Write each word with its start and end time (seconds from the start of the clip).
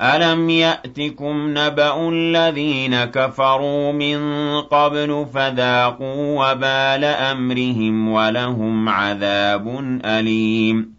أَلَمْ 0.00 0.50
يَأْتِكُمْ 0.50 1.54
نَبَأُ 1.58 2.08
الَّذِينَ 2.08 3.04
كَفَرُوا 3.04 3.92
مِن 3.92 4.18
قَبْلُ 4.60 5.26
فَذَاقُوا 5.34 6.50
وَبَالَ 6.50 7.04
أَمْرِهِمْ 7.04 8.08
وَلَهُمْ 8.08 8.88
عَذَابٌ 8.88 9.68
أَلِيمٌ 10.04 10.94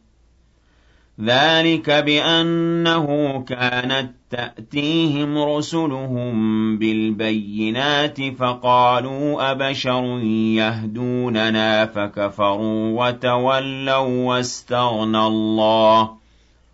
ذَلِكَ 1.21 1.89
بِأَنَّهُ 1.89 3.07
كَانَت 3.47 4.11
تَّأْتِيهِمْ 4.29 5.37
رُسُلُهُم 5.37 6.33
بِالْبَيِّنَاتِ 6.77 8.17
فَقَالُوا 8.39 9.51
أَبَشَرٌ 9.51 10.03
يَهْدُونَنَا 10.61 11.85
فَكَفَرُوا 11.85 13.05
وَتَوَلَّوا 13.05 14.25
وَّاسْتَغْنَى 14.27 15.19
اللَّهُ 15.27 16.20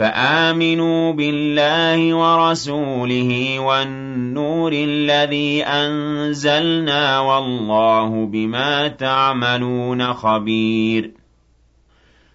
فآمنوا 0.00 1.12
بالله 1.12 2.14
ورسوله 2.14 3.58
والنور 3.58 4.72
الذي 4.72 5.62
أنزلنا 5.64 7.20
والله 7.20 8.26
بما 8.26 8.88
تعملون 8.88 10.12
خبير. 10.12 11.10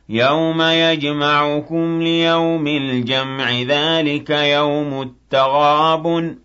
يوم 0.10 0.62
يجمعكم 0.62 2.02
ليوم 2.02 2.68
الجمع 2.68 3.52
ذلك 3.52 4.30
يوم 4.30 5.02
التغابن. 5.02 6.45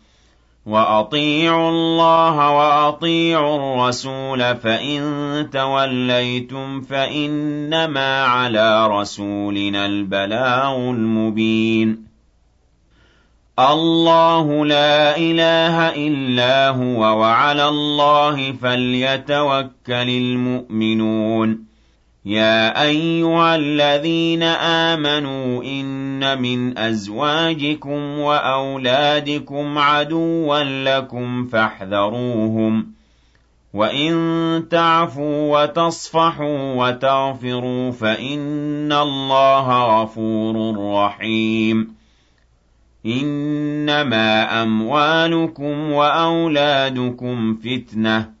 وَأَطِيعُوا 0.71 1.69
اللَّهَ 1.69 2.51
وَأَطِيعُوا 2.51 3.55
الرَّسُولَ 3.57 4.55
فَإِن 4.55 5.01
تَوَلَّيْتُمْ 5.53 6.81
فَإِنَّمَا 6.81 8.23
عَلَىٰ 8.23 8.87
رَسُولِنَا 8.87 9.85
الْبَلَاغُ 9.85 10.75
الْمُبِينُ. 10.77 12.11
اللَّهُ 13.59 14.65
لَا 14.65 15.17
إِلَٰهَ 15.17 15.89
إِلَّا 16.07 16.69
هُوَ 16.69 16.99
وَعَلَى 17.19 17.67
اللَّهِ 17.67 18.51
فَلْيَتَوَكَّلِ 18.51 20.09
الْمُؤْمِنُونَ. 20.09 21.70
يَا 22.25 22.83
أَيُّهَا 22.83 23.55
الَّذِينَ 23.55 24.43
آمَنُوا 24.43 25.63
إِنَّ 25.63 26.41
مِنْ 26.41 26.77
أَزْوَاجِكُمْ 26.77 28.19
وَأَوْلَادِكُمْ 28.19 29.77
عَدُوًّا 29.77 30.63
لَّكُمْ 30.63 31.47
فَاحْذَرُوهُمْ 31.47 32.81
ۚ 32.81 32.85
وَإِن 33.73 34.13
تَعْفُوا 34.71 35.61
وَتَصْفَحُوا 35.61 36.73
وَتَغْفِرُوا 36.73 37.91
فَإِنَّ 37.91 38.91
اللَّهَ 38.91 40.01
غَفُورٌ 40.03 40.75
رَّحِيمٌ 41.05 41.95
إِنَّمَا 43.05 44.63
أَمْوَالُكُمْ 44.63 45.91
وَأَوْلَادُكُمْ 45.91 47.55
فِتْنَةٌ 47.55 48.40